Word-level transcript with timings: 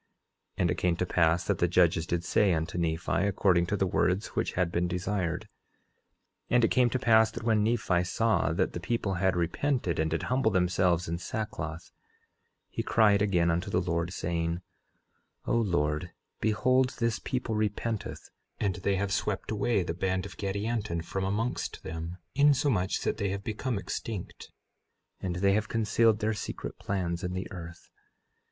11:9 0.57 0.57
And 0.61 0.71
it 0.71 0.77
came 0.79 0.95
to 0.95 1.05
pass 1.05 1.43
that 1.43 1.59
the 1.59 1.67
judges 1.67 2.07
did 2.07 2.23
say 2.23 2.53
unto 2.53 2.79
Nephi, 2.79 3.11
according 3.27 3.67
to 3.67 3.77
the 3.77 3.85
words 3.85 4.29
which 4.29 4.53
had 4.53 4.71
been 4.71 4.87
desired. 4.87 5.47
And 6.49 6.65
it 6.65 6.71
came 6.71 6.89
to 6.89 6.97
pass 6.97 7.29
that 7.29 7.43
when 7.43 7.63
Nephi 7.63 8.05
saw 8.05 8.51
that 8.51 8.73
the 8.73 8.79
people 8.79 9.13
had 9.13 9.35
repented 9.35 9.99
and 9.99 10.09
did 10.09 10.23
humble 10.23 10.49
themselves 10.49 11.07
in 11.07 11.19
sackcloth, 11.19 11.91
he 12.67 12.81
cried 12.81 13.21
again 13.21 13.51
unto 13.51 13.69
the 13.69 13.79
Lord, 13.79 14.11
saying: 14.11 14.63
11:10 15.45 15.53
O 15.53 15.57
Lord, 15.57 16.11
behold 16.39 16.95
this 16.97 17.19
people 17.19 17.53
repenteth; 17.53 18.31
and 18.59 18.77
they 18.77 18.95
have 18.95 19.13
swept 19.13 19.51
away 19.51 19.83
the 19.83 19.93
band 19.93 20.25
of 20.25 20.35
Gadianton 20.35 21.03
from 21.05 21.23
amongst 21.23 21.83
them 21.83 22.17
insomuch 22.33 23.01
that 23.01 23.17
they 23.17 23.29
have 23.29 23.43
become 23.43 23.77
extinct, 23.77 24.49
and 25.19 25.35
they 25.35 25.53
have 25.53 25.69
concealed 25.69 26.21
their 26.21 26.33
secret 26.33 26.79
plans 26.79 27.23
in 27.23 27.33
the 27.33 27.45
earth. 27.51 27.91